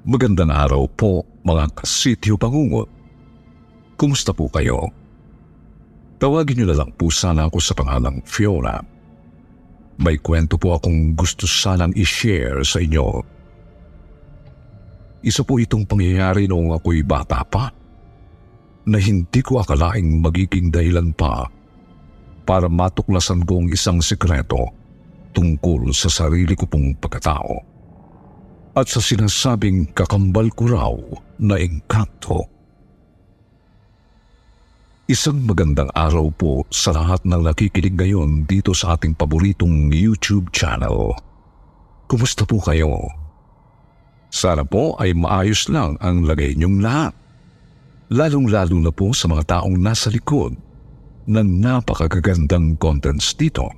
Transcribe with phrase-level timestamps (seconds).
[0.00, 2.88] Magandang araw po mga kasityo pangungot.
[4.00, 4.88] Kumusta po kayo?
[6.16, 8.80] Tawagin niyo na lang po sana ako sa pangalang Fiona.
[10.00, 13.20] May kwento po akong gusto sanang i-share sa inyo.
[15.20, 17.68] Isa po itong pangyayari noong ako'y bata pa
[18.88, 21.44] na hindi ko akalaing magiging dahilan pa
[22.48, 24.64] para matuklasan ko ang isang sekreto
[25.36, 27.79] tungkol sa sarili ko pong pagkatao
[28.80, 30.96] at sa sinasabing kakambal ko raw
[31.36, 32.48] na engkanto.
[35.04, 41.12] Isang magandang araw po sa lahat ng nakikinig ngayon dito sa ating paboritong YouTube channel.
[42.08, 43.04] Kumusta po kayo?
[44.32, 47.12] Sana po ay maayos lang ang lagay niyong lahat.
[48.08, 50.56] Lalong-lalo na po sa mga taong nasa likod
[51.28, 53.68] ng napakagagandang contents dito.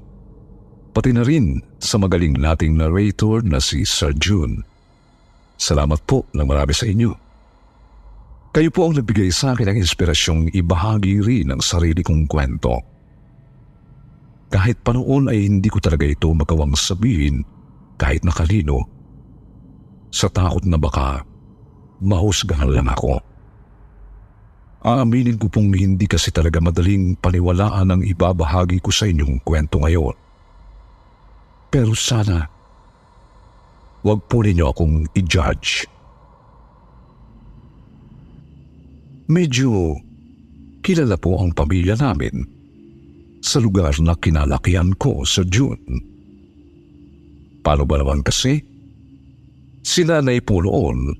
[0.95, 4.72] Pati na rin sa magaling nating narrator na si Sir June.
[5.62, 7.14] Salamat po ng marami sa inyo.
[8.50, 12.82] Kayo po ang nagbigay sa akin ng inspirasyong ibahagi rin ang sarili kong kwento.
[14.50, 17.46] Kahit pa noon ay hindi ko talaga ito magawang sabihin
[17.94, 18.83] kahit nakalino.
[20.10, 21.22] Sa takot na baka
[22.02, 23.22] mahusgahan lang ako.
[24.83, 30.18] Aaminin ko pong hindi kasi talaga madaling paniwalaan ang ibabahagi ko sa inyong kwento ngayon.
[31.70, 32.50] Pero sana,
[34.03, 35.86] wag po ninyo akong i-judge.
[39.31, 39.97] Medyo
[40.83, 42.42] kilala po ang pamilya namin
[43.42, 45.80] sa lugar na kinalakihan ko sa June.
[47.62, 48.58] Paano ba naman kasi?
[49.83, 51.14] Si nanay po noon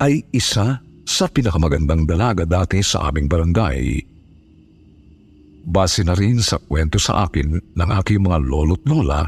[0.00, 4.02] ay isa sa pinakamagandang dalaga dati sa aming barangay.
[5.66, 9.24] Base na rin sa kwento sa akin ng aking mga lolo't lola,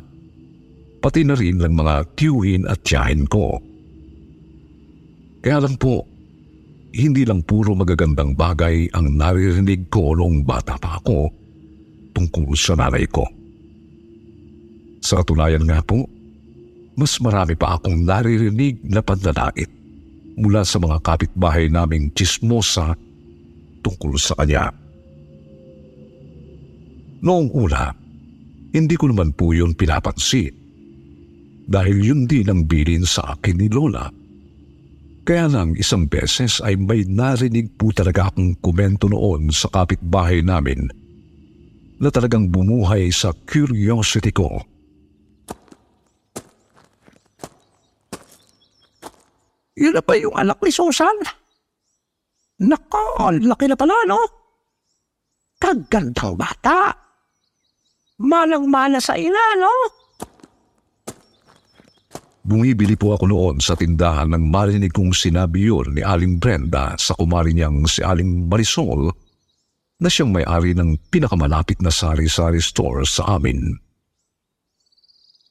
[1.08, 3.56] pati na rin ng mga tiyuhin at tiyahin ko.
[5.40, 6.04] Kaya lang po,
[6.92, 11.32] hindi lang puro magagandang bagay ang naririnig ko noong bata pa ako
[12.12, 13.24] tungkol sa nanay ko.
[15.00, 16.04] Sa katunayan nga po,
[17.00, 19.72] mas marami pa akong naririnig na panlalait
[20.36, 22.92] mula sa mga kapitbahay naming chismosa
[23.80, 24.68] tungkol sa kanya.
[27.24, 27.96] Noong una,
[28.76, 30.57] hindi ko naman po yun pinapansin
[31.68, 34.08] dahil yun din ang bilin sa akin ni Lola
[35.28, 40.88] kaya lang isang beses ay may narinig po talaga akong komento noon sa kapitbahay namin
[42.00, 44.48] na talagang bumuhay sa curiosity ko.
[49.76, 51.12] Yun na ba yung anak ni Susan?
[52.64, 54.24] Nako, laki na pala, no?
[55.60, 56.88] Kagandang bata.
[58.16, 60.07] Manang-mana sa ina, no?
[62.48, 67.12] Bumibili po ako noon sa tindahan nang marinig kong sinabi yun ni Aling Brenda sa
[67.12, 69.12] kumari niyang si Aling Marisol
[70.00, 73.76] na siyang may-ari ng pinakamalapit na sari-sari store sa amin.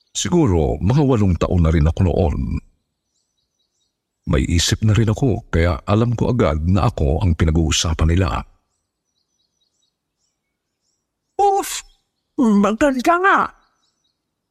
[0.09, 2.57] Siguro mga walong taon na rin ako noon.
[4.33, 8.41] May isip na rin ako kaya alam ko agad na ako ang pinag-uusapan nila.
[11.37, 11.85] Oof!
[12.41, 13.39] Maganda nga.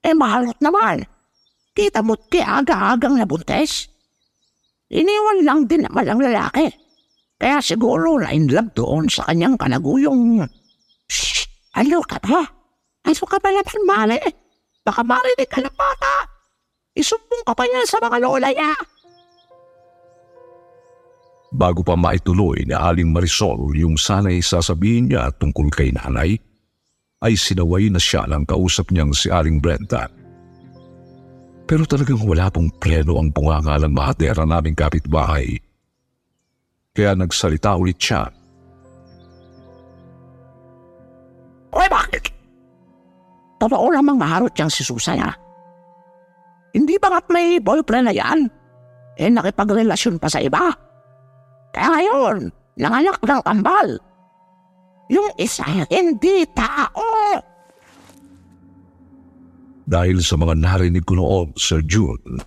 [0.07, 1.16] Eh, mahalot naman.
[1.77, 3.93] Kita mo't kaya aga-agang nabuntes.
[4.89, 6.73] Iniwan lang din naman ang lalaki.
[7.37, 10.41] Kaya siguro na in love doon sa kanyang kanaguyong.
[11.05, 11.45] Shh!
[11.77, 12.41] Ano ka ba?
[13.05, 14.19] Ano ka ba naman, mali?
[14.81, 16.25] Baka marinig ka ng bata.
[16.97, 18.73] Isumbong ka pa niya sa mga lola niya.
[21.53, 26.41] Bago pa maituloy ni Aling Marisol yung sanay sasabihin niya tungkol kay nanay,
[27.21, 30.09] ay sinaway na siya ng kausap niyang si Aling Brenda.
[31.67, 35.59] Pero talagang wala pong pleno ang bunganga ng mahadera naming kapitbahay.
[36.95, 38.31] Kaya nagsalita ulit siya.
[41.75, 42.31] Oy, bakit?
[43.59, 45.35] Totoo lamang maharot niyang si Susan, ha?
[46.73, 48.47] Hindi ba nga't may boyfriend na yan?
[49.19, 50.71] Eh, nakipagrelasyon pa sa iba.
[51.75, 52.49] Kaya ngayon,
[52.79, 53.89] nanganak ng kambal.
[55.09, 57.05] Yung isa, hindi tao.
[59.87, 62.43] Dahil sa mga narinig ko noon, Sir June,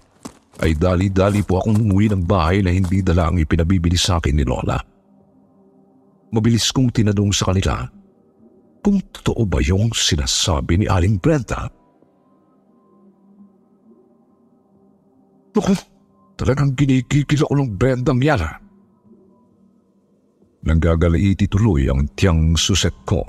[0.59, 4.43] ay dali-dali po akong umuwi ng bahay na hindi dala ang ipinabibili sa akin ni
[4.43, 4.75] Lola.
[6.35, 7.87] Mabilis kong tinanong sa kanila
[8.83, 11.71] kung totoo ba yung sinasabi ni Aling Brenda.
[15.55, 15.73] Naku,
[16.35, 18.43] talagang ginikikil ako ng Brendang yan.
[18.43, 18.55] ah.
[20.59, 23.23] Nanggagalaiti tuloy ang tiyang suset ko.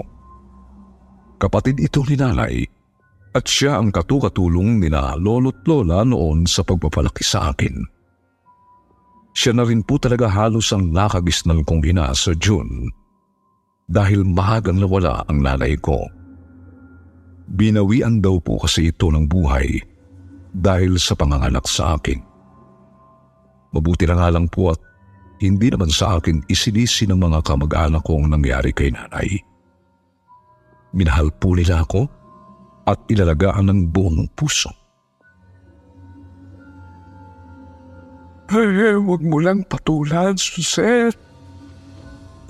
[1.39, 2.80] Kapatid ito ni nanay
[3.31, 7.87] at siya ang katukatulong ni na lolo't lola noon sa pagpapalaki sa akin.
[9.31, 12.91] Siya na rin po talaga halos ang nakagisnal kong ina sa June
[13.87, 16.03] dahil mahagang nawala ang nanay ko.
[17.51, 19.79] Binawian daw po kasi ito ng buhay
[20.51, 22.19] dahil sa panganganak sa akin.
[23.71, 24.83] Mabuti na nga lang po at
[25.39, 29.39] hindi naman sa akin isinisi ng mga kamag-anak kong nangyari kay nanay.
[30.91, 32.20] Minahal po nila ako
[32.91, 34.71] at ilalagaan ng buong puso.
[38.51, 41.15] Ay, huwag mo lang patulan, Suset.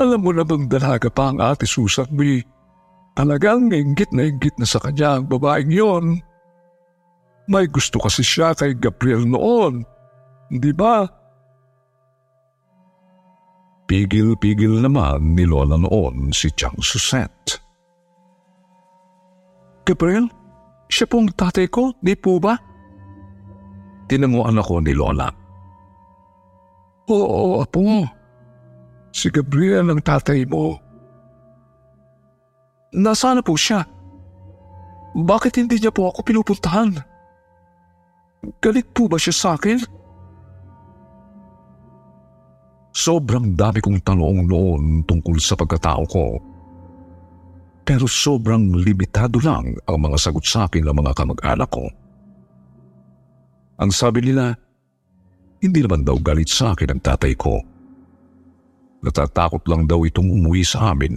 [0.00, 2.40] Alam mo namang dalaga pa ang ate Susan eh.
[3.12, 6.24] Talagang inggit na inggit na sa kanya ang babaeng yon.
[7.52, 9.84] May gusto kasi siya kay Gabriel noon.
[10.48, 11.04] Di ba?
[13.84, 17.60] Pigil-pigil naman ni Lola noon si Chang Suset.
[19.86, 20.26] Gabriel,
[20.90, 22.58] siya pong tatay ko, di po ba?
[24.10, 25.30] Tinanguan ako ni Lola.
[27.10, 27.80] Oo, apo.
[29.10, 30.78] Si Gabriel ang tatay mo.
[32.94, 33.86] Nasaan na po siya?
[35.14, 36.90] Bakit hindi niya po ako pinupuntahan?
[38.62, 39.78] Galit po ba siya sa akin?
[42.90, 46.49] Sobrang dami kong tanong noon tungkol sa pagkatao ko.
[47.82, 51.86] Pero sobrang limitado lang ang mga sagot sa akin ng mga kamag-anak ko.
[53.80, 54.54] Ang sabi nila,
[55.60, 57.60] hindi naman daw galit sa akin ang tatay ko.
[59.00, 61.16] Natatakot lang daw itong umuwi sa amin.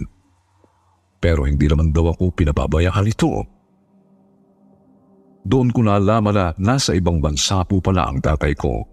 [1.20, 3.44] Pero hindi naman daw ako pinababayaan ito.
[5.44, 8.84] Doon ko nalaman na nasa ibang bansa po pala ang tatay ko.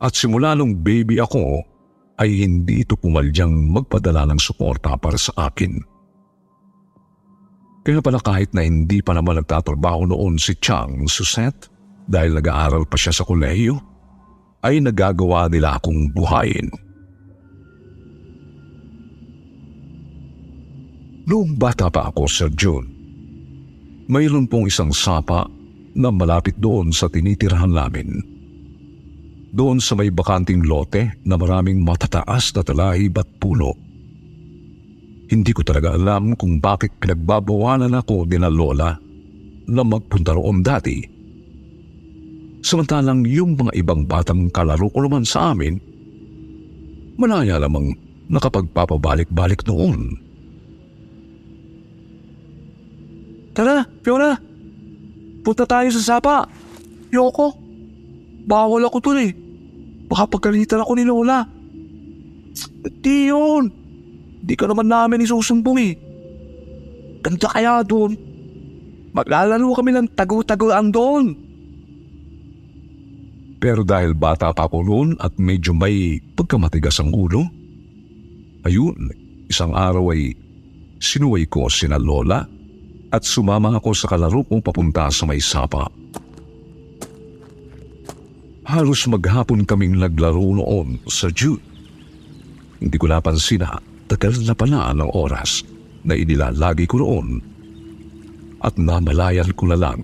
[0.00, 1.64] At simula nung baby ako,
[2.20, 5.80] ay hindi ito pumalyang magpadala ng suporta para sa akin.
[7.80, 11.56] Kaya pala kahit na hindi pa naman nagtatrabaho noon si Chang Suset
[12.04, 13.80] dahil nag-aaral pa siya sa kolehiyo,
[14.60, 16.68] ay nagagawa nila akong buhayin.
[21.30, 22.84] Noong bata pa ako, Sir June,
[24.10, 25.46] mayroon pong isang sapa
[25.94, 28.18] na malapit doon sa tinitirahan namin.
[29.50, 33.89] Doon sa may bakanting lote na maraming matataas na talahib at puno.
[35.30, 38.98] Hindi ko talaga alam kung bakit pinagbabawalan ako din na lola
[39.70, 40.98] na magpunta roon dati.
[42.60, 45.78] Samantalang yung mga ibang batang kalaro ko naman sa amin,
[47.14, 47.94] malaya lamang
[48.26, 50.18] nakapagpapabalik-balik noon.
[53.54, 54.34] Tara, Fiona.
[55.40, 56.46] Punta tayo sa sapa.
[57.10, 57.54] Yoko.
[58.46, 59.32] Bawal ako dun eh.
[60.10, 61.46] Baka pagkalitan ako ni Lola.
[63.02, 63.79] Di yun.
[64.40, 65.94] Di ka naman namin isusumbong eh.
[67.20, 68.16] Ganda kaya doon.
[69.12, 71.36] Maglalaro kami ng tagu-taguan doon.
[73.60, 77.44] Pero dahil bata pa ako noon at medyo may pagkamatigas ang ulo,
[78.64, 78.96] ayun,
[79.52, 80.32] isang araw ay
[80.96, 82.40] sinuway ko sina Lola
[83.12, 85.92] at sumama ako sa kalaro kong papunta sa may sapa.
[88.64, 91.60] Halos maghapon kaming naglaro noon sa June.
[92.80, 95.62] Hindi ko napansin na tagal na pala ng oras
[96.02, 97.38] na inilalagi ko noon
[98.58, 100.02] at namalayan ko na lang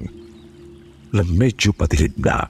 [1.10, 2.46] na medyo patilid na.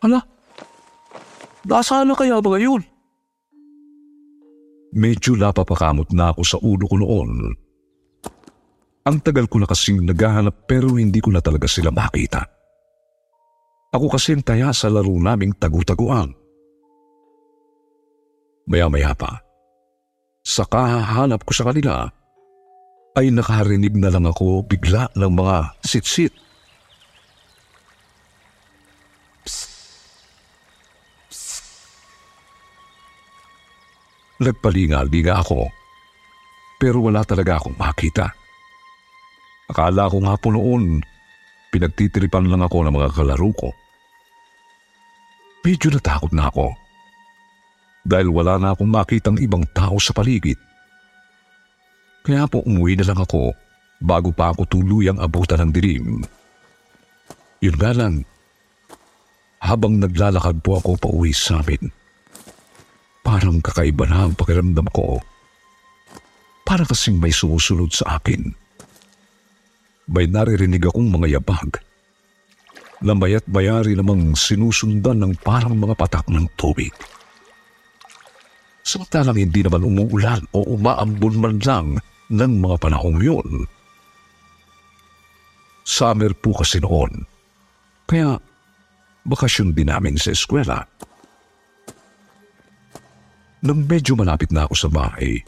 [0.00, 0.20] Hala,
[1.68, 2.82] nasaan na kaya ba ngayon?
[4.94, 7.30] Medyo napapakamot na ako sa ulo ko noon.
[9.04, 12.40] Ang tagal ko na kasing naghahanap pero hindi ko na talaga sila makita.
[13.92, 16.43] Ako kasi ang taya sa laro naming tagu-taguan.
[18.64, 19.44] Maya-maya pa,
[20.40, 22.08] sa kahahanap ko sa kanila,
[23.16, 26.32] ay nakarinig na lang ako bigla ng mga sit-sit.
[34.40, 35.68] Nagpalingal-linga ako,
[36.80, 38.32] pero wala talaga akong makita.
[39.68, 41.00] Akala ko nga po noon,
[41.72, 43.68] pinagtitiripan lang ako ng mga kalaro ko.
[45.64, 46.83] Medyo natakot na ako
[48.04, 50.60] dahil wala na akong makitang ibang tao sa paligid.
[52.24, 53.56] Kaya po umuwi na lang ako
[54.00, 56.20] bago pa ako tuluyang abutan ng dilim.
[57.64, 58.28] Yun nga lang,
[59.64, 61.88] habang naglalakad po ako pa uwi sa amin,
[63.24, 65.24] parang kakaiba na ang pakiramdam ko.
[66.64, 68.52] Para kasing may sumusunod sa akin.
[70.04, 71.80] May naririnig akong mga yabag
[73.04, 76.92] na mayat bayari namang sinusundan ng parang mga patak ng tubig.
[78.84, 81.86] Samantalang hindi naman umuulan o umaambon man lang
[82.28, 83.48] ng mga panahong yun.
[85.88, 87.24] Summer po kasi noon.
[88.04, 88.36] Kaya
[89.24, 90.84] bakasyon din namin sa eskwela.
[93.64, 95.40] Nang medyo malapit na ako sa bahay,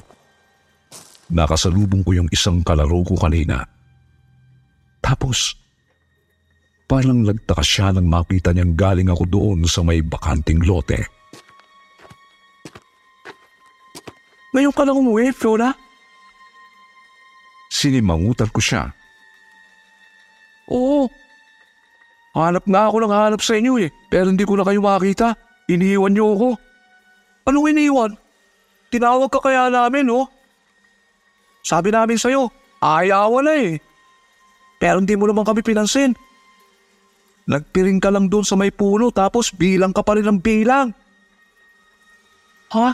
[1.29, 3.61] nakasalubong ko yung isang kalaro ko kanina.
[5.05, 5.53] Tapos,
[6.89, 11.05] parang nagtaka siya nang makita niyang galing ako doon sa may bakanting lote.
[14.57, 15.77] Ngayon ka lang umuwi, Fiona?
[17.69, 18.89] Sinimangutan ko siya.
[20.73, 21.13] Oo.
[22.33, 25.37] Hanap nga ako ng hanap sa inyo eh, pero hindi ko na kayo makita.
[25.69, 26.49] Iniiwan niyo ako.
[27.53, 28.13] Anong iniiwan?
[28.89, 30.25] Tinawag ka kaya namin, oh.
[31.61, 32.49] Sabi namin sa'yo,
[32.81, 33.77] ayaw na eh.
[34.81, 36.17] Pero hindi mo naman kami pinansin.
[37.45, 40.97] Nagpiring ka lang doon sa may puno tapos bilang ka pa rin ng bilang.
[42.73, 42.89] Ha?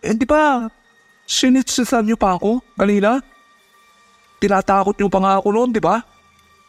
[0.00, 0.70] Eh di ba,
[1.30, 3.22] sinitsisan niyo pa ako kanina?
[4.42, 6.02] Tinatakot niyo pa nga ako noon, di ba?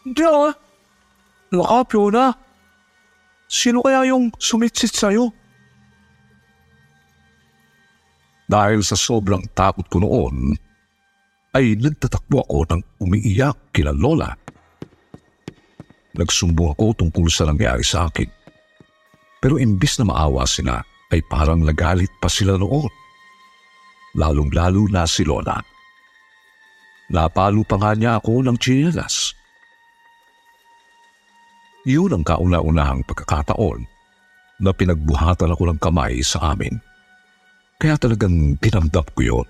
[0.05, 0.53] Hindi ah.
[1.49, 2.29] Laka, Fiona.
[3.49, 5.33] Sino kaya yung sumitsit sa'yo?
[8.47, 10.55] Dahil sa sobrang takot ko noon,
[11.55, 14.31] ay nagtatakbo ako ng umiiyak kila Lola.
[16.15, 18.27] Nagsumbong ako tungkol sa nangyari sa akin.
[19.39, 23.00] Pero imbis na maawa sila, ay parang nagalit pa sila noon.
[24.15, 25.59] Lalong-lalo na si Lola.
[27.11, 29.35] Napalo pa nga niya ako ng chinelas.
[31.83, 33.83] Yun ang kauna-unahang pagkakataon
[34.61, 36.77] na pinagbuhatan ako ng kamay sa amin.
[37.81, 39.47] Kaya talagang tinamdap ko yun.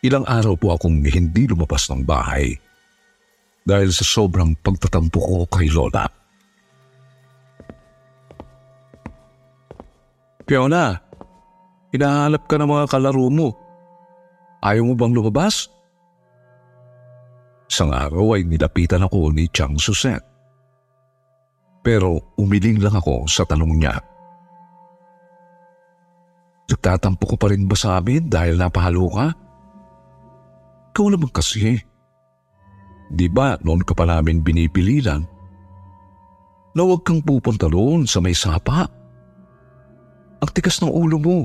[0.00, 2.56] Ilang araw po akong hindi lumabas ng bahay
[3.66, 6.06] dahil sa sobrang pagtatampo ko kay Lola.
[10.46, 10.94] Fiona,
[11.96, 13.48] hinahanap ka ng mga kalaro mo.
[14.60, 15.72] Ayaw mo bang lumabas?
[17.66, 20.22] Isang araw ay nilapitan ako ni Chang Suset.
[21.82, 23.96] Pero umiling lang ako sa tanong niya.
[26.66, 29.26] Nagtatampo ko pa rin ba sa amin dahil napahalo ka?
[30.90, 31.78] Ikaw naman kasi.
[33.06, 35.22] Di ba noon ka pa namin binipililan
[36.74, 38.90] na huwag kang pupunta doon sa may sapa?
[40.42, 41.38] Ang tigas ng ulo mo.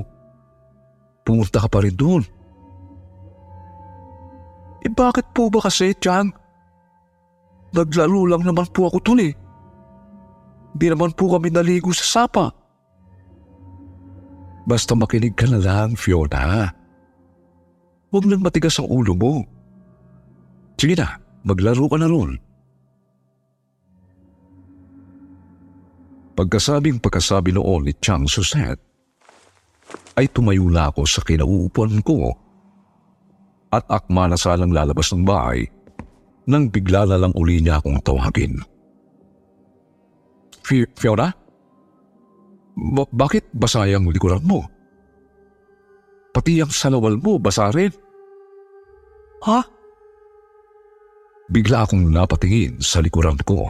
[1.22, 2.22] Pumunta ka pa rin doon.
[4.82, 6.34] Eh bakit po ba kasi, Chang?
[7.72, 9.32] Naglaro lang naman po ako dun eh.
[10.74, 12.50] Di naman po kami naligo sa sapa.
[14.66, 16.70] Basta makinig ka na lang, Fiona.
[18.12, 19.46] Huwag lang matigas ang ulo mo.
[20.76, 22.34] Sige na, maglaro ka na ron.
[26.32, 28.76] Pagkasabing pagkasabi noon ni Chang Suset,
[30.16, 32.36] ay tumayo na ako sa kinauupuan ko
[33.72, 35.64] at akma na salang lalabas ng bahay
[36.44, 38.58] nang bigla na lang uli niya akong tawagin.
[40.96, 41.30] Fiona?
[42.72, 44.64] Ba- bakit basa yung likuran mo?
[46.32, 47.92] Pati ang salawal mo basa rin.
[49.44, 49.60] Ha?
[51.52, 53.68] Bigla akong napatingin sa likuran ko.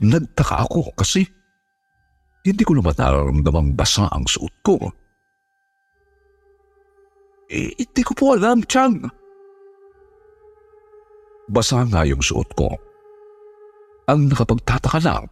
[0.00, 1.24] Nagtaka ako kasi
[2.46, 4.76] hindi ko naman nararamdamang basa ang suot ko.
[7.50, 9.10] Eh, hindi ko po alam, Chang.
[11.50, 12.70] Basa nga yung suot ko.
[14.06, 15.26] Ang nakapagtataka lang,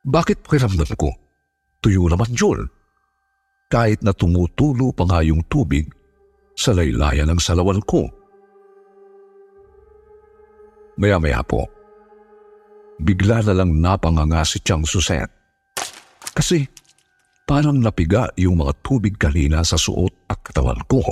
[0.00, 1.12] bakit pakiramdam ko
[1.80, 2.68] tuyo naman yun.
[3.72, 5.88] Kahit na tumutulo pa nga yung tubig
[6.54, 8.04] sa laylayan ng salawal ko.
[11.00, 11.64] Maya-maya po,
[13.00, 15.39] bigla na lang napanganga si Chang Suset.
[16.40, 16.64] Kasi
[17.44, 21.04] parang napiga yung mga tubig kanina sa suot at katawan ko.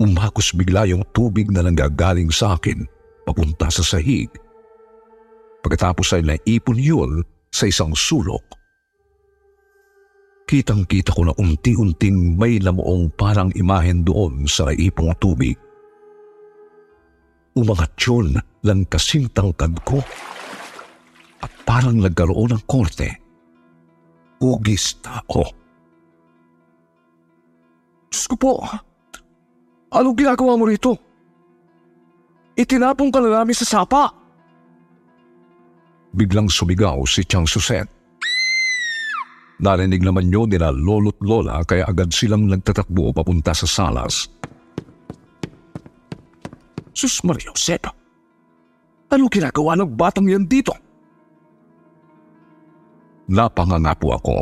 [0.00, 2.80] Umakos bigla yung tubig na nanggagaling sa akin
[3.28, 4.32] papunta sa sahig.
[5.60, 7.20] Pagkatapos ay naipon yun
[7.52, 8.40] sa isang sulok.
[10.48, 15.60] Kitang-kita ko na unti-unting may namuong parang imahen doon sa naipong tubig.
[17.52, 18.32] Umangat yun
[18.64, 20.00] lang kasing tangkad ko
[21.44, 23.21] at parang nagkaroon ng korte.
[24.42, 25.46] Ugis tao.
[28.10, 28.52] Diyos ko po,
[29.94, 30.98] anong ginagawa mo rito?
[32.58, 34.10] Itinapong ka na namin sa sapa.
[36.12, 37.88] Biglang sumigaw si Chang Suset.
[39.62, 44.26] Narinig naman yun nila lolo't lola kaya agad silang nagtatakbo papunta sa salas.
[46.92, 47.88] Sus Maria Josep,
[49.08, 50.76] ano ginagawa ng batang yan dito?
[53.30, 54.36] Napanganga po ako.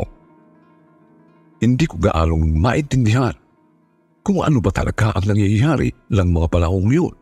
[1.61, 3.35] Hindi ko gaalong maintindihan
[4.25, 7.13] kung ano ba talaga ang nangyayari lang mga panahong yun.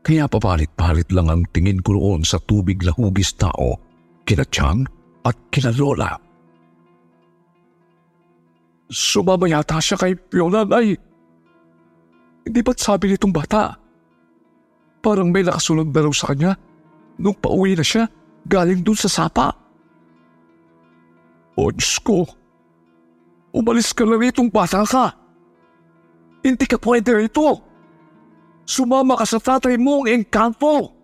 [0.00, 3.76] Kaya papalit-palit lang ang tingin ko roon sa tubig na hugis tao,
[4.24, 4.88] kina Chang
[5.22, 6.16] at kina Lola.
[8.90, 10.98] Sumama yata siya kay Fiona, Nay.
[12.42, 13.76] Hindi ba't sabi nitong bata?
[14.98, 16.56] Parang may nakasunod na raw sa kanya
[17.20, 18.08] nung pauwi na siya
[18.48, 19.59] galing dun sa sapa.
[21.58, 21.70] O
[22.02, 22.26] ko,
[23.50, 25.12] umalis ka na ritong bata ka.
[26.40, 27.60] Hindi ka pwede rito.
[28.64, 30.94] Sumama ka sa tatay mong engkanto.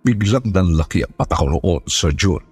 [0.00, 2.42] Biglang nanlaki ang mata ko roon, Sir June.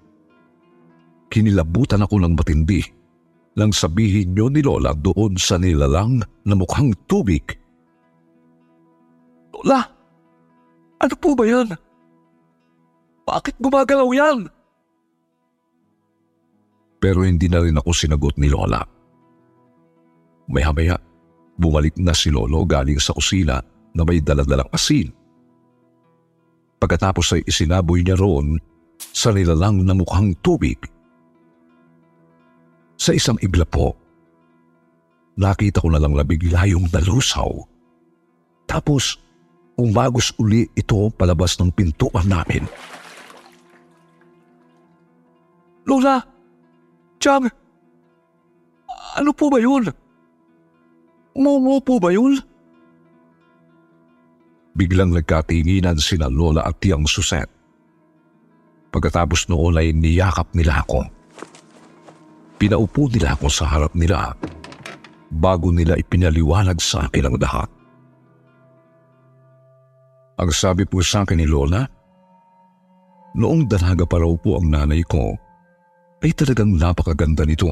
[1.33, 2.81] Kinilabutan ako ng matindi
[3.57, 7.43] nang sabihin niyo ni Lola doon sa nilalang na mukhang tubig.
[9.51, 9.81] Lola,
[11.01, 11.73] ano po ba yan?
[13.25, 14.47] Bakit gumagalaw yan?
[16.99, 18.83] Pero hindi na rin ako sinagot ni Lola.
[20.51, 20.99] Maya-maya,
[21.55, 23.63] bumalik na si Lolo galing sa kusina
[23.95, 25.07] na may daladalang asin.
[26.79, 28.59] Pagkatapos ay isinaboy niya roon
[28.99, 30.79] sa nilalang na mukhang tubig.
[32.99, 33.95] Sa isang igla po,
[35.39, 36.87] nakita ko na lang na bigla yung.
[38.67, 39.15] Tapos,
[39.79, 42.67] umagos uli ito palabas ng pintuan namin.
[45.87, 46.38] Lola!
[47.19, 47.51] Chang!
[49.19, 49.91] Ano po ba yun?
[51.35, 52.39] Momo po ba yun?
[54.79, 57.51] Biglang nagkatinginan sina Lola at Tiang Suset.
[58.89, 61.03] Pagkatapos noon ay niyakap nila ako.
[62.55, 64.33] Pinaupo nila ako sa harap nila
[65.29, 67.69] bago nila ipinaliwanag sa akin ang lahat.
[70.39, 71.83] Ang sabi po sa akin ni Lola,
[73.35, 75.35] noong dalaga pa raw po ang nanay ko,
[76.19, 77.71] ay talagang napakaganda nito.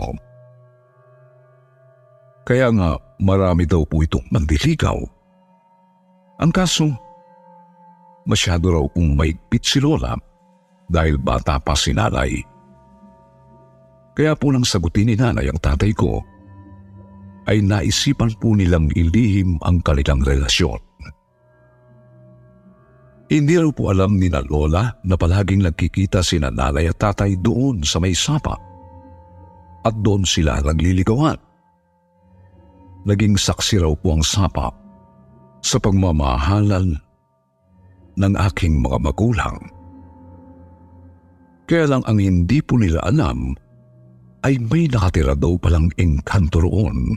[2.47, 4.95] Kaya nga marami daw po itong mandiligaw.
[6.39, 6.87] Ang kaso,
[8.23, 10.15] masyado raw pong maigpit si Lola
[10.87, 12.39] dahil bata pa si nanay.
[14.15, 16.23] Kaya po nang sagutin ni nanay ang tatay ko,
[17.47, 20.86] ay naisipan po nilang ilihim ang kanilang relasyon.
[23.27, 27.83] Hindi raw po alam ni na Lola na palaging nagkikita si nanay at tatay doon
[27.83, 28.55] sa may sapa.
[29.83, 31.47] At doon sila nagliligawan
[33.07, 34.67] naging saksi raw po ang sapa
[35.63, 36.99] sa pagmamahalan
[38.19, 39.57] ng aking mga magulang.
[41.67, 43.55] Kaya lang ang hindi po nila alam
[44.43, 47.15] ay may nakatira daw palang engkanto roon.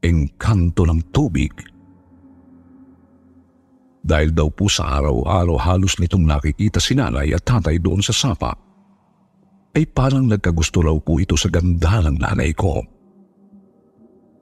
[0.00, 1.52] Engkanto ng tubig.
[4.02, 8.54] Dahil daw po sa araw-araw halos nitong nakikita si nanay at tatay doon sa sapa,
[9.76, 12.82] ay parang nagkagusto raw po ito sa ganda ng nanay ko.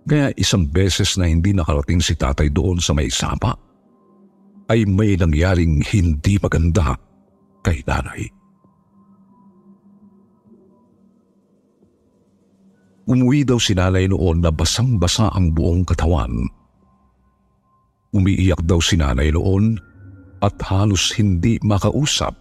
[0.06, 3.58] Kaya isang beses na hindi nakarating si tatay doon sa may sapa,
[4.70, 6.94] ay may nangyaring hindi maganda
[7.66, 8.22] kay nanay.
[13.06, 16.50] Umuwi daw si nanay noon na basang-basa ang buong katawan.
[18.16, 19.76] Umiiyak daw si nanay noon
[20.40, 22.32] at halos hindi makausap.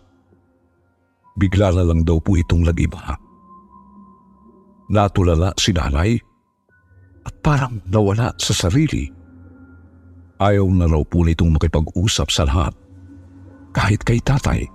[1.36, 3.20] Bigla na lang daw po itong nag-iba.
[4.88, 6.16] Natulala si nanay
[7.28, 9.12] at parang nawala sa sarili.
[10.40, 12.72] Ayaw na raw po nitong makipag-usap sa lahat,
[13.76, 14.68] kahit kay tatay,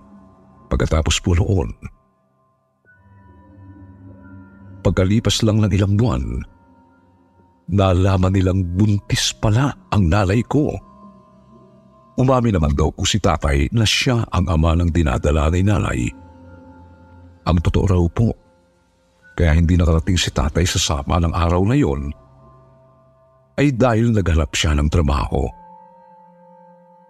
[0.68, 1.68] pagkatapos po noon.
[4.80, 6.24] Pagkalipas lang ng ilang buwan,
[7.68, 10.89] nalaman nilang buntis pala ang nalay ko.
[12.20, 16.00] Umami naman daw po si tatay na siya ang ama ng dinadala ni nanay.
[17.48, 18.36] Ang totoo raw po,
[19.32, 22.12] kaya hindi nakarating si tatay sa sama ng araw na yon
[23.56, 25.48] ay dahil naghanap siya ng trabaho.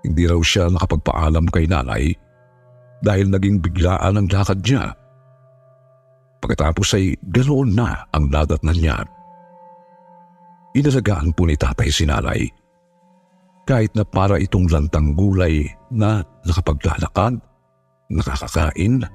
[0.07, 2.15] Hindi raw siya nakapagpaalam kay nanay
[3.03, 4.95] dahil naging biglaan ang lakad niya.
[6.39, 9.03] Pagkatapos ay ganoon na ang nadatnan niya.
[10.79, 12.60] Inalagaan po ni tatay si nanay
[13.71, 17.39] kahit na para itong lantang gulay na nakapaglalakad,
[18.11, 19.07] nakakakain,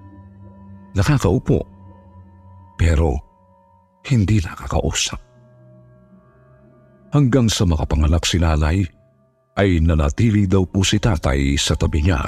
[0.95, 1.59] nakakaupo,
[2.79, 3.19] pero
[4.07, 5.19] hindi nakakausap
[7.11, 8.83] hanggang sa makapanganak si nanay
[9.59, 12.27] ay nanatili daw po si tatay sa tabi niya.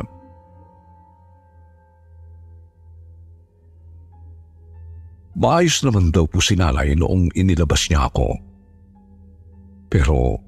[5.38, 8.36] Maayos naman daw po si nanay noong inilabas niya ako.
[9.92, 10.47] Pero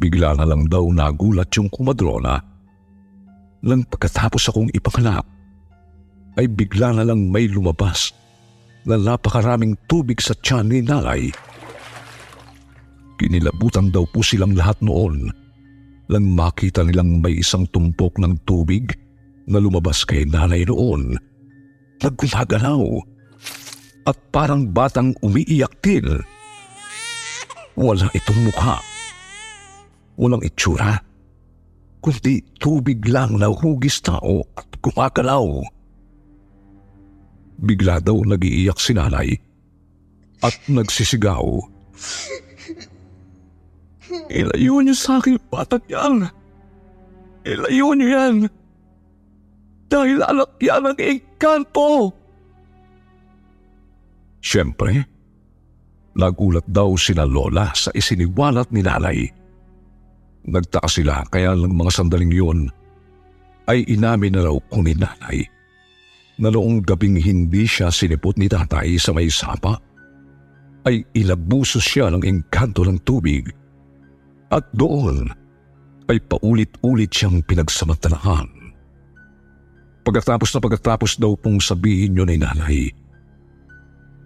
[0.00, 2.40] bigla na lang daw nagulat yung kumadrona
[3.60, 5.28] nang pagkatapos akong ipanganak
[6.40, 8.16] ay bigla na lang may lumabas
[8.88, 11.28] na napakaraming tubig sa tiyan ni nanay.
[13.20, 15.28] Kinilabutan daw po silang lahat noon
[16.10, 18.96] lang makita nilang may isang tumpok ng tubig
[19.46, 21.14] na lumabas kay nanay noon.
[22.00, 22.82] Nagkumagalaw
[24.08, 26.24] at parang batang umiiyak din.
[27.78, 28.89] Wala itong mukha.
[30.20, 31.00] Walang itsura.
[32.04, 35.64] Kundi tubig lang na hugis tao at gumagalaw.
[37.60, 39.36] Bigla daw nagiiyak si nanay
[40.44, 41.44] at nagsisigaw.
[44.32, 46.28] Ilayo niyo sa akin batang yan.
[47.44, 48.36] Ilayo niyo yan.
[49.92, 52.14] Dahil anak yan ang engkanto.
[54.40, 55.04] Siyempre,
[56.16, 59.39] nagulat daw sina Lola sa isiniwalat ni nanay.
[60.50, 62.66] Nagtaka sila kaya lang mga sandaling yun
[63.70, 65.46] ay inamin na raw ko ni nanay
[66.42, 69.78] na noong gabing hindi siya sinipot ni tatay sa may sapa
[70.88, 73.46] ay ilabusos siya ng engkanto ng tubig
[74.50, 75.30] at doon
[76.10, 78.50] ay paulit-ulit siyang pinagsamantalahan.
[80.02, 82.90] Pagkatapos na pagkatapos daw pong sabihin yun ay nanay,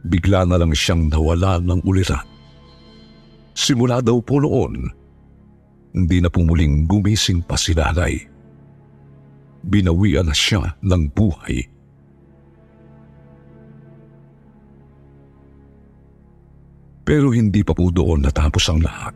[0.08, 2.24] bigla na lang siyang nawala ng uliran.
[3.52, 4.88] Simula daw po noon,
[5.94, 8.18] hindi na pumuling gumising pa si nanay.
[9.62, 11.70] Binawian na siya ng buhay.
[17.06, 19.14] Pero hindi pa po doon natapos ang lahat.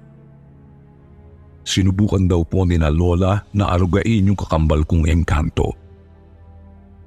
[1.66, 5.74] Sinubukan daw po ni na Lola na arugain yung kakambal kong engkanto.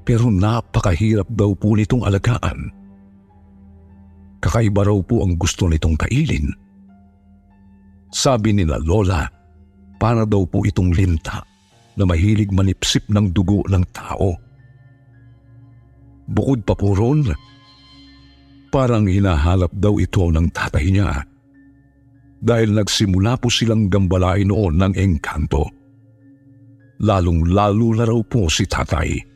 [0.06, 2.70] Pero napakahirap daw po nitong alagaan.
[4.42, 6.50] Kakaiba raw po ang gusto nitong kailin.
[8.10, 9.41] Sabi ni na Lola,
[10.02, 11.46] para daw po itong linta
[11.94, 14.34] na mahilig manipsip ng dugo ng tao.
[16.26, 17.30] Bukod pa po ron,
[18.74, 21.22] parang hinahalap daw ito ng tatay niya
[22.42, 25.70] dahil nagsimula po silang gambalain noon ng engkanto.
[27.06, 29.31] Lalong-lalo na raw po si tatay.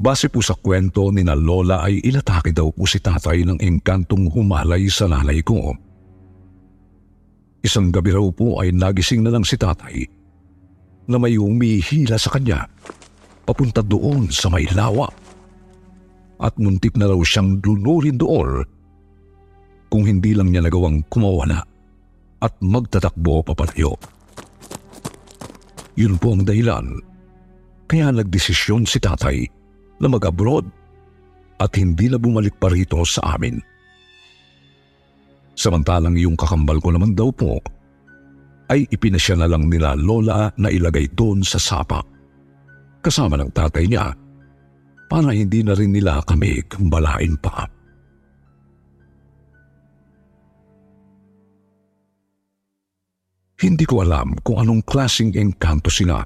[0.00, 4.32] Base po sa kwento ni na Lola ay inatake daw po si tatay ng engkantong
[4.32, 5.76] humalay sa nanay ko.
[7.60, 10.08] Isang gabi raw po ay nagising na lang si tatay
[11.04, 12.64] na may umihila sa kanya
[13.44, 15.04] papunta doon sa may lawa.
[16.40, 18.64] At muntik na raw siyang lunurin doon
[19.92, 21.60] kung hindi lang niya nagawang kumawala
[22.40, 24.00] at magtatakbo papalayo.
[26.00, 26.88] Yun po ang dahilan
[27.84, 29.59] kaya nagdesisyon si tatay
[30.00, 30.64] na mag-abroad
[31.60, 33.60] at hindi na bumalik pa rito sa amin.
[35.52, 37.60] Samantalang yung kakambal ko naman daw po
[38.72, 42.00] ay ipinasya na lang nila lola na ilagay doon sa sapa
[43.04, 44.08] kasama ng tatay niya
[45.10, 47.66] para hindi na rin nila kami kambalain pa.
[53.60, 56.24] Hindi ko alam kung anong klasing engkanto sila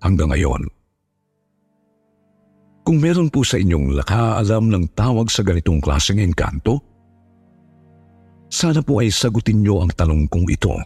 [0.00, 0.64] hanggang ngayon.
[2.84, 6.84] Kung meron po sa inyong lakaalam ng tawag sa ganitong klaseng engkanto,
[8.52, 10.76] sana po ay sagutin niyo ang tanong kong ito.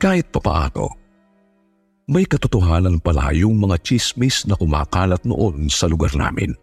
[0.00, 0.88] Kahit papaano,
[2.08, 6.56] may katotohanan pala yung mga chismis na kumakalat noon sa lugar namin.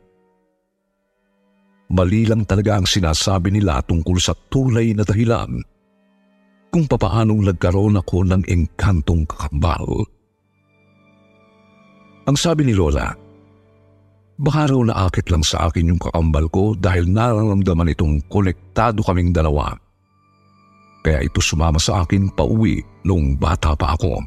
[1.94, 5.62] Mali lang talaga ang sinasabi nila tungkol sa tulay na dahilan
[6.74, 9.86] kung papaanong nagkaroon ako ng engkantong kakambal.
[12.26, 13.25] Ang sabi ni Lola,
[14.36, 19.72] Baka raw naakit lang sa akin yung kakambal ko dahil nararamdaman itong konektado kaming dalawa.
[21.08, 24.20] Kaya ito sumama sa akin pauwi nung bata pa ako.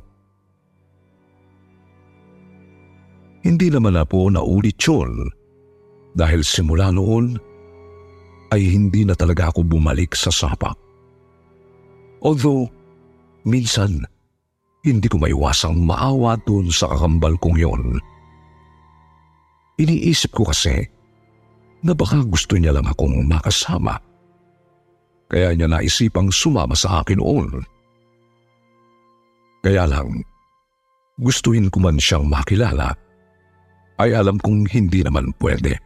[3.44, 5.28] Hindi naman na po naulit yun
[6.16, 7.36] dahil simula noon
[8.48, 10.72] ay hindi na talaga ako bumalik sa sapa.
[12.24, 12.66] Although,
[13.44, 14.02] minsan,
[14.82, 17.82] hindi ko maiwasang maawa doon sa kakambal kong yon.
[19.78, 20.82] Iniisip ko kasi
[21.86, 23.94] na baka gusto niya lang akong makasama.
[25.30, 27.62] Kaya niya naisipang sumama sa akin noon.
[29.62, 30.24] Kaya lang,
[31.20, 32.94] gustuhin ko man siyang makilala,
[33.98, 35.78] ay alam kong hindi naman pwede.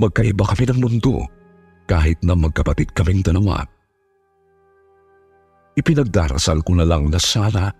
[0.00, 1.24] Magkaiba kami ng mundo
[1.84, 3.64] kahit na magkapatid kaming dalawa.
[5.74, 7.72] Ipinagdarasal ko na lang na sana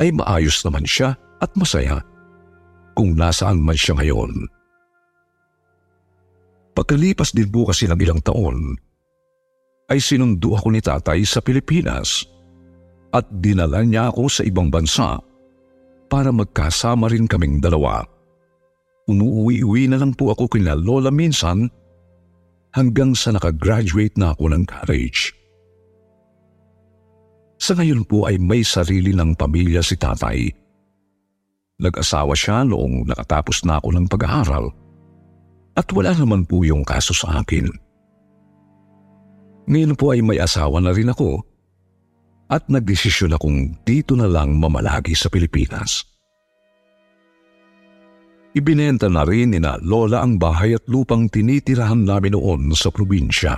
[0.00, 2.00] ay maayos naman siya at masaya
[2.96, 4.48] kung nasaan man siya ngayon.
[6.72, 8.76] Pagkalipas din po kasi ng ilang taon,
[9.92, 12.26] ay sinundo ako ni tatay sa Pilipinas
[13.14, 15.20] at dinala niya ako sa ibang bansa
[16.10, 18.02] para magkasama rin kaming dalawa.
[19.06, 21.70] Umuwi-uwi na lang po ako kina Lola minsan
[22.74, 25.32] hanggang sa nakagraduate na ako ng college.
[27.56, 30.65] Sa ngayon po ay may sarili ng pamilya si tatay.
[31.76, 34.72] Nag-asawa siya noong nakatapos na ako ng pag-aaral
[35.76, 37.68] at wala naman po yung kaso sa akin.
[39.68, 41.44] Ngayon po ay may asawa na rin ako
[42.48, 46.06] at nagdesisyon akong dito na lang mamalagi sa Pilipinas.
[48.56, 53.52] Ibinenta na rin ni na Lola ang bahay at lupang tinitirahan namin noon sa probinsya.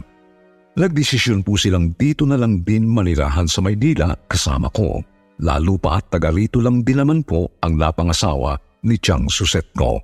[0.74, 4.98] Nagdesisyon po silang dito na lang din manirahan sa Maynila kasama ko.
[5.38, 10.03] Lalo pa at taga rito lang din naman po ang napangasawa ni Chang Suset ko.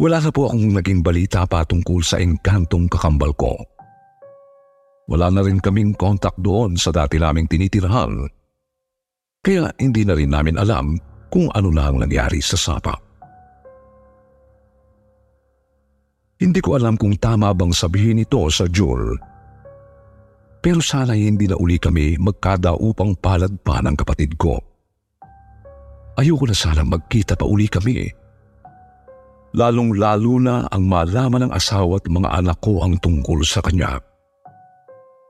[0.00, 3.52] Wala na po akong naging balita pa tungkol sa engkantong kakambal ko.
[5.12, 8.24] Wala na rin kaming kontak doon sa dati naming tinitirahan.
[9.44, 10.96] Kaya hindi na rin namin alam
[11.28, 12.96] kung ano na ang nangyari sa sapa.
[16.40, 19.20] Hindi ko alam kung tama bang sabihin ito sa Jewel.
[20.60, 24.60] Pero sana hindi na uli kami magkada upang palad pa ng kapatid ko.
[26.20, 28.20] Ayoko na sana magkita pa uli kami
[29.54, 33.98] lalong-lalo na ang malaman ng asawa at mga anak ko ang tungkol sa kanya.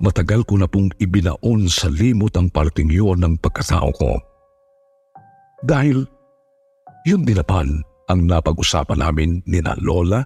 [0.01, 4.16] Matagal ko na pong ibinaon sa limot ang parting yun ng pagkatao ko.
[5.61, 6.09] Dahil
[7.05, 10.25] yun din naman ang napag-usapan namin ni na Lola,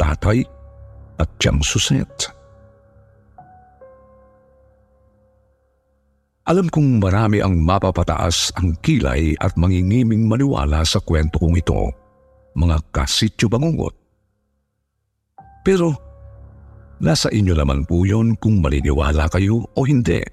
[0.00, 0.40] Tatay
[1.20, 2.39] at Tiyang Suset.
[6.48, 11.92] Alam kong marami ang mapapataas ang kilay at mangingiming maniwala sa kwento kong ito
[12.56, 13.94] mga kasityo bangungot.
[15.62, 15.94] Pero
[16.98, 20.24] nasa inyo naman po yon kung maliniwala kayo o hindi.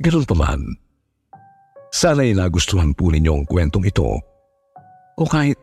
[0.00, 0.62] Ganun pa man,
[1.92, 4.08] sana'y nagustuhan po ninyo ang kwentong ito
[5.20, 5.58] o kahit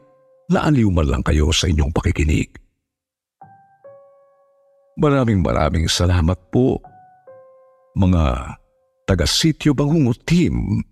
[0.54, 2.52] naaliw man lang kayo sa inyong pakikinig.
[4.98, 6.82] Maraming maraming salamat po,
[7.98, 8.54] mga
[9.08, 10.84] taga-sityo bangungot team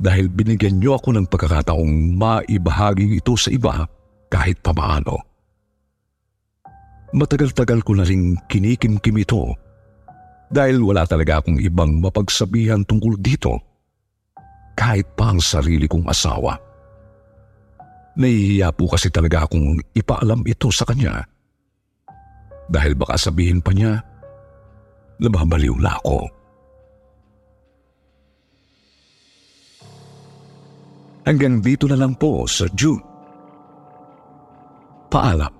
[0.00, 3.84] dahil binigyan niyo ako ng pagkakataong maibahagi ito sa iba
[4.32, 5.20] kahit papaano.
[7.12, 9.52] Matagal-tagal ko na rin kinikimkim ito
[10.48, 13.60] dahil wala talaga akong ibang mapagsabihan tungkol dito
[14.72, 16.56] kahit pa ang sarili kong asawa.
[18.16, 21.20] Nahihiya po kasi talaga akong ipaalam ito sa kanya
[22.68, 24.00] dahil baka sabihin pa niya
[25.18, 26.37] na na ako.
[31.28, 33.04] Hanggang dito na lang po sa June.
[35.12, 35.52] Paalam.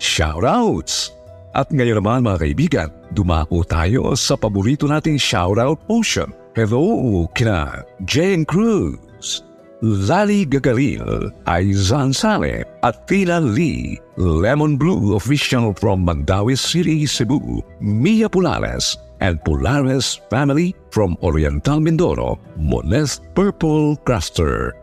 [0.00, 1.12] Shoutouts!
[1.52, 6.32] At ngayon naman mga kaibigan, dumako tayo sa paborito nating shoutout potion.
[6.56, 9.44] Hello kina Jane Cruz,
[9.78, 18.26] Lali Gagaril, Aizan Sale at Tina Lee, Lemon Blue official from Mandawi City, Cebu, Mia
[18.28, 24.74] Polares, and Polares family from Oriental Mindoro, Monest Purple Cluster,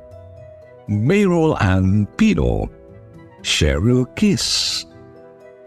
[0.88, 2.71] Mayrol and Pino,
[3.43, 4.86] Cheryl Kiss,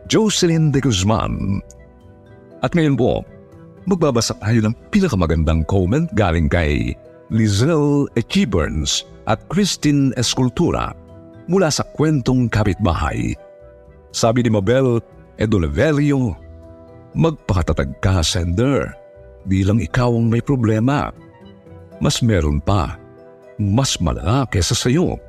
[0.08, 1.60] Jocelyn de Guzman.
[2.64, 3.28] At ngayon po,
[3.84, 6.96] magbabasa tayo ng pinakamagandang comment galing kay
[7.28, 10.96] Lizelle Echiburns at Christine Escultura
[11.46, 13.36] mula sa kwentong kapitbahay.
[14.10, 15.04] Sabi ni Mabel
[15.36, 16.32] Edoliverio,
[17.12, 18.96] magpakatatag ka, sender.
[19.44, 21.12] Di lang ikaw ang may problema.
[22.00, 22.96] Mas meron pa.
[23.60, 25.20] Mas malala kesa sa iyo.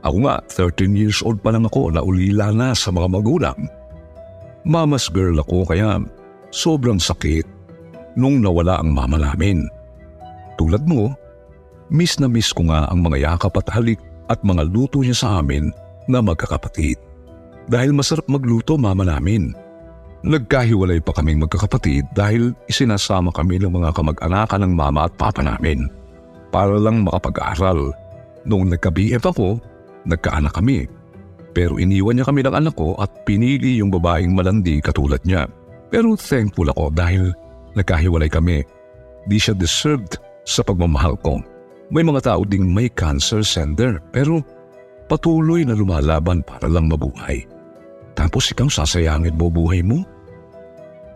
[0.00, 3.60] Ako nga, 13 years old pa lang ako na ulila na sa mga magulang.
[4.64, 6.00] Mama's girl ako kaya
[6.52, 7.44] sobrang sakit
[8.16, 9.68] nung nawala ang mama namin.
[10.56, 11.12] Tulad mo,
[11.90, 13.98] Miss na miss ko nga ang mga yakap at halik
[14.30, 15.74] at mga luto niya sa amin
[16.06, 16.94] na magkakapatid.
[17.66, 19.50] Dahil masarap magluto mama namin.
[20.22, 25.90] Nagkahiwalay pa kaming magkakapatid dahil isinasama kami ng mga kamag-anakan ng mama at papa namin
[26.54, 27.90] para lang makapag-aral.
[28.46, 29.58] Noong nagka-BF ako,
[30.06, 30.86] nagkaanak kami.
[31.50, 35.50] Pero iniwan niya kami ng anak ko at pinili yung babaeng malandi katulad niya.
[35.90, 37.34] Pero thankful ako dahil
[37.74, 38.62] nagkahiwalay kami.
[39.26, 41.42] Di siya deserved sa pagmamahal ko.
[41.90, 44.38] May mga tao ding may cancer sender pero
[45.10, 47.42] patuloy na lumalaban para lang mabuhay.
[48.14, 50.06] Tapos ikaw sasayangin mo buhay mo?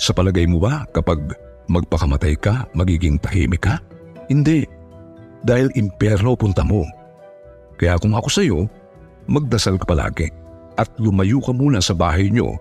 [0.03, 1.23] Sa palagay mo ba kapag
[1.71, 3.79] magpakamatay ka, magiging tahimik ka?
[4.27, 4.67] Hindi.
[5.47, 6.83] Dahil impyerno punta mo.
[7.79, 8.67] Kaya kung ako sa iyo,
[9.31, 10.27] magdasal ka palagi
[10.75, 12.59] at lumayo ka muna sa bahay niyo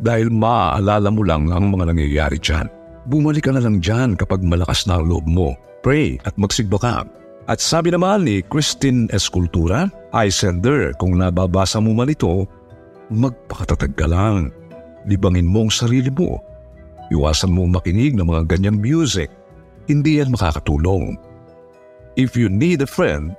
[0.00, 2.72] dahil maaalala mo lang ang mga nangyayari dyan.
[3.04, 5.52] Bumalik ka na lang dyan kapag malakas na ang loob mo.
[5.84, 7.04] Pray at magsigba ka.
[7.50, 12.46] At sabi naman ni Christine Escultura, I sender kung nababasa mo man ito,
[13.10, 14.54] magpakatatag ka lang.
[15.02, 16.38] Libangin mo ang sarili mo.
[17.10, 19.34] Iwasan mo makinig ng mga ganyang music.
[19.90, 21.18] Hindi yan makakatulong.
[22.14, 23.34] If you need a friend,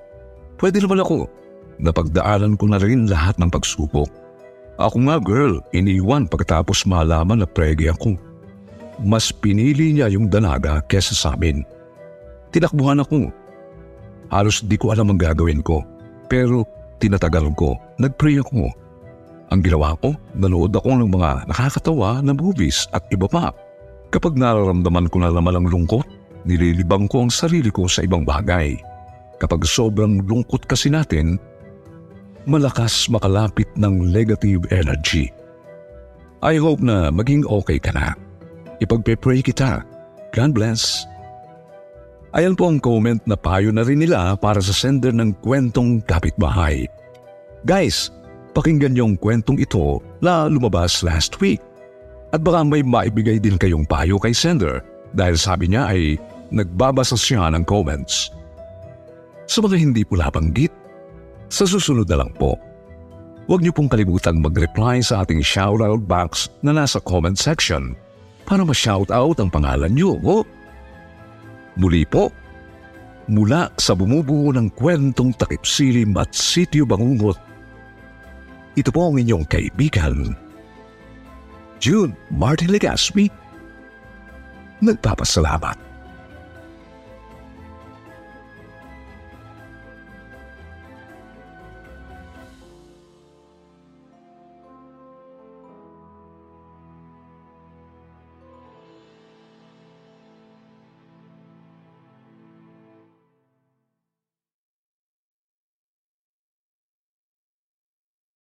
[0.60, 1.32] pwede naman ako.
[1.80, 4.12] Napagdaanan ko na rin lahat ng pagsubok.
[4.76, 8.20] Ako nga girl, iniwan pagkatapos malaman na pregi ako.
[9.08, 11.64] Mas pinili niya yung dalaga kesa sa amin.
[12.52, 13.41] Tinakbuhan ako.
[14.32, 15.84] Halos di ko alam ang gagawin ko.
[16.32, 16.64] Pero
[17.04, 18.72] tinatagal ko, nagpray ako.
[19.52, 23.52] Ang ginawa ko, nanood ako ng mga nakakatawa na movies at iba pa.
[24.08, 26.08] Kapag nararamdaman ko na naman ang lungkot,
[26.48, 28.80] nililibang ko ang sarili ko sa ibang bagay.
[29.44, 31.36] Kapag sobrang lungkot kasi natin,
[32.48, 35.28] malakas makalapit ng negative energy.
[36.42, 38.16] I hope na maging okay ka na.
[38.82, 39.84] Ipagpe-pray kita.
[40.32, 41.11] God bless.
[42.32, 46.88] Ayan po ang comment na payo na rin nila para sa sender ng kwentong kapitbahay.
[47.68, 48.08] Guys,
[48.56, 51.60] pakinggan yung kwentong ito na lumabas last week.
[52.32, 54.80] At baka may maibigay din kayong payo kay sender
[55.12, 56.16] dahil sabi niya ay
[56.56, 58.32] nagbabasa siya ng comments.
[59.52, 60.72] Sa mga hindi po nabanggit,
[61.52, 62.56] sa susunod na lang po.
[63.52, 67.92] Huwag niyo pong kalimutang mag-reply sa ating shoutout box na nasa comment section
[68.48, 70.16] para ma-shoutout ang pangalan niyo.
[70.24, 70.48] Oh?
[71.80, 72.32] Muli po,
[73.32, 77.40] mula sa bumubuo ng kwentong takipsilim at sityo bangungot,
[78.76, 80.36] ito po ang inyong kaibigan,
[81.82, 83.28] June Martin Legaspi.
[84.86, 85.91] Nagpapasalamat.